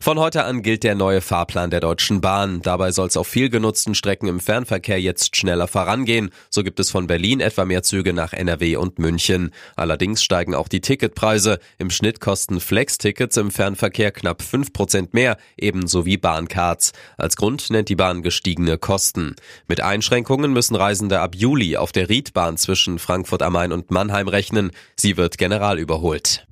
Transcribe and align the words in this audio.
Von 0.00 0.18
heute 0.18 0.44
an 0.44 0.62
gilt 0.62 0.82
der 0.82 0.94
neue 0.94 1.20
Fahrplan 1.20 1.70
der 1.70 1.80
Deutschen 1.80 2.20
Bahn. 2.20 2.60
Dabei 2.62 2.90
soll 2.90 3.06
es 3.08 3.16
auf 3.16 3.28
viel 3.28 3.50
genutzten 3.50 3.94
Strecken 3.94 4.26
im 4.26 4.40
Fernverkehr 4.40 5.00
jetzt 5.00 5.36
schneller 5.36 5.68
vorangehen. 5.68 6.30
So 6.48 6.64
gibt 6.64 6.80
es 6.80 6.90
von 6.90 7.06
Berlin 7.06 7.40
etwa 7.40 7.64
mehr 7.64 7.82
Züge 7.82 8.12
nach 8.12 8.32
NRW 8.32 8.76
und 8.76 8.98
München. 8.98 9.52
Allerdings 9.76 10.22
steigen 10.24 10.54
auch 10.54 10.68
die 10.68 10.80
Ticketpreise. 10.80 11.60
Im 11.78 11.90
Schnitt 11.90 12.20
kosten 12.20 12.60
Flex-Tickets 12.60 13.36
im 13.36 13.50
Fernverkehr 13.50 14.10
knapp 14.10 14.42
5% 14.42 15.10
mehr, 15.12 15.36
ebenso 15.56 16.04
wie 16.04 16.16
Bahncards. 16.16 16.92
Als 17.16 17.36
Grund 17.36 17.70
nennt 17.70 17.88
die 17.88 17.96
Bahn 17.96 18.22
gestiegene 18.22 18.76
Kosten. 18.78 19.36
Mit 19.68 19.80
Einschränkungen 19.80 20.52
müssen 20.52 20.74
Reisende 20.74 21.20
ab 21.20 21.34
Juli 21.36 21.76
auf 21.76 21.92
der 21.92 22.08
Riedbahn 22.08 22.56
zwischen 22.56 22.98
Frankfurt 22.98 23.42
am 23.42 23.52
Main 23.52 23.72
und 23.72 23.90
Mannheim 23.90 24.28
rechnen. 24.28 24.72
Sie 24.96 25.16
wird 25.16 25.38
general 25.38 25.78
überholt. 25.78 26.46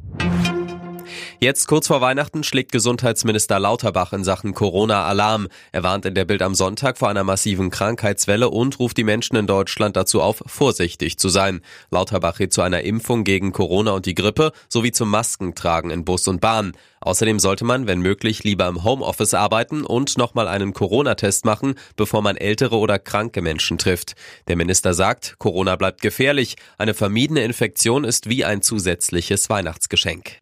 Jetzt 1.40 1.68
kurz 1.68 1.86
vor 1.86 2.00
Weihnachten 2.00 2.42
schlägt 2.42 2.72
Gesundheitsminister 2.72 3.59
Lauterbach 3.60 4.12
in 4.12 4.24
Sachen 4.24 4.54
Corona 4.54 5.04
Alarm. 5.04 5.48
Er 5.72 5.82
warnt 5.82 6.04
in 6.04 6.14
der 6.14 6.24
Bild 6.24 6.42
am 6.42 6.54
Sonntag 6.54 6.98
vor 6.98 7.09
einer 7.09 7.24
massiven 7.24 7.70
Krankheitswelle 7.70 8.50
und 8.50 8.78
ruft 8.78 8.96
die 8.96 9.04
Menschen 9.04 9.36
in 9.36 9.46
Deutschland 9.46 9.96
dazu 9.96 10.20
auf, 10.20 10.42
vorsichtig 10.46 11.18
zu 11.18 11.28
sein. 11.28 11.60
Lauterbach 11.90 12.40
rät 12.40 12.52
zu 12.52 12.62
einer 12.62 12.82
Impfung 12.82 13.24
gegen 13.24 13.52
Corona 13.52 13.92
und 13.92 14.06
die 14.06 14.14
Grippe 14.14 14.52
sowie 14.68 14.92
zum 14.92 15.10
Maskentragen 15.10 15.90
in 15.90 16.04
Bus 16.04 16.26
und 16.26 16.40
Bahn. 16.40 16.73
Außerdem 17.00 17.38
sollte 17.38 17.64
man, 17.64 17.87
wenn 17.87 18.00
möglich, 18.00 18.45
lieber 18.45 18.66
im 18.66 18.82
Homeoffice 18.82 19.34
arbeiten 19.34 19.84
und 19.84 20.18
nochmal 20.18 20.48
einen 20.48 20.73
Corona-Test 20.73 21.45
machen, 21.45 21.74
bevor 21.96 22.23
man 22.23 22.37
ältere 22.37 22.76
oder 22.76 22.98
kranke 22.98 23.40
Menschen 23.40 23.78
trifft. 23.78 24.14
Der 24.48 24.56
Minister 24.56 24.95
sagt, 24.95 25.37
Corona 25.38 25.76
bleibt 25.76 26.00
gefährlich. 26.00 26.56
Eine 26.76 26.95
vermiedene 26.95 27.45
Infektion 27.45 28.04
ist 28.04 28.28
wie 28.28 28.45
ein 28.45 28.62
zusätzliches 28.62 29.48
Weihnachtsgeschenk. 29.48 30.40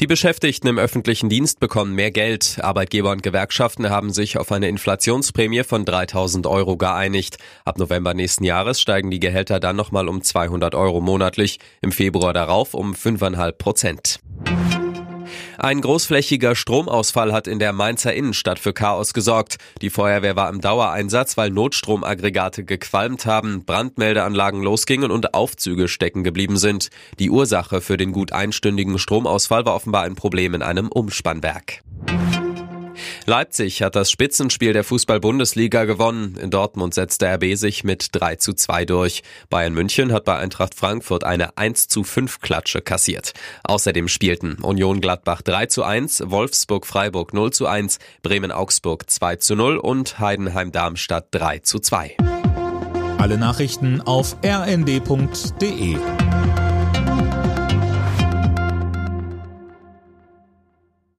Die 0.00 0.08
Beschäftigten 0.08 0.66
im 0.66 0.78
öffentlichen 0.78 1.28
Dienst 1.28 1.60
bekommen 1.60 1.94
mehr 1.94 2.10
Geld. 2.10 2.58
Arbeitgeber 2.60 3.12
und 3.12 3.22
Gewerkschaften 3.22 3.90
haben 3.90 4.12
sich 4.12 4.38
auf 4.38 4.50
eine 4.50 4.68
Inflationsprämie 4.68 5.62
von 5.62 5.84
3000 5.84 6.48
Euro 6.48 6.76
geeinigt. 6.76 7.38
Ab 7.64 7.78
November 7.78 8.12
nächsten 8.12 8.42
Jahres 8.42 8.80
steigen 8.80 9.12
die 9.12 9.20
Gehälter 9.20 9.60
dann 9.60 9.76
nochmal 9.76 10.08
um 10.08 10.20
200 10.20 10.74
Euro 10.74 11.00
monatlich, 11.00 11.60
im 11.80 11.92
Februar 11.92 12.32
darauf 12.32 12.74
um 12.74 12.94
5,5 12.94 13.52
Prozent. 13.52 14.20
Ein 15.58 15.80
großflächiger 15.80 16.56
Stromausfall 16.56 17.32
hat 17.32 17.46
in 17.46 17.58
der 17.58 17.72
Mainzer 17.72 18.12
Innenstadt 18.12 18.58
für 18.58 18.72
Chaos 18.72 19.14
gesorgt. 19.14 19.58
Die 19.80 19.90
Feuerwehr 19.90 20.36
war 20.36 20.50
im 20.50 20.60
Dauereinsatz, 20.60 21.36
weil 21.36 21.50
Notstromaggregate 21.50 22.64
gequalmt 22.64 23.26
haben, 23.26 23.64
Brandmeldeanlagen 23.64 24.62
losgingen 24.62 25.10
und 25.10 25.34
Aufzüge 25.34 25.88
stecken 25.88 26.24
geblieben 26.24 26.56
sind. 26.56 26.90
Die 27.18 27.30
Ursache 27.30 27.80
für 27.80 27.96
den 27.96 28.12
gut 28.12 28.32
einstündigen 28.32 28.98
Stromausfall 28.98 29.64
war 29.64 29.74
offenbar 29.74 30.02
ein 30.02 30.16
Problem 30.16 30.54
in 30.54 30.62
einem 30.62 30.88
Umspannwerk. 30.88 31.82
Leipzig 33.26 33.82
hat 33.82 33.96
das 33.96 34.10
Spitzenspiel 34.10 34.74
der 34.74 34.84
Fußball-Bundesliga 34.84 35.84
gewonnen. 35.84 36.36
In 36.36 36.50
Dortmund 36.50 36.92
setzte 36.92 37.26
RB 37.26 37.56
sich 37.56 37.82
mit 37.82 38.08
3 38.12 38.36
zu 38.36 38.52
2 38.52 38.84
durch. 38.84 39.22
Bayern 39.48 39.72
München 39.72 40.12
hat 40.12 40.26
bei 40.26 40.36
Eintracht 40.36 40.74
Frankfurt 40.74 41.24
eine 41.24 41.56
1 41.56 41.88
zu 41.88 42.04
5 42.04 42.40
Klatsche 42.40 42.82
kassiert. 42.82 43.32
Außerdem 43.62 44.08
spielten 44.08 44.56
Union 44.60 45.00
Gladbach 45.00 45.40
3 45.40 45.66
zu 45.66 45.84
1, 45.84 46.24
Wolfsburg 46.26 46.86
Freiburg 46.86 47.32
0 47.32 47.50
zu 47.52 47.66
1, 47.66 47.98
Bremen 48.22 48.52
Augsburg 48.52 49.08
2 49.08 49.36
zu 49.36 49.54
0 49.54 49.78
und 49.78 50.18
Heidenheim 50.18 50.70
Darmstadt 50.70 51.28
3 51.30 51.60
zu 51.60 51.78
2. 51.78 52.18
Alle 53.16 53.38
Nachrichten 53.38 54.02
auf 54.02 54.36
rnd.de 54.44 55.96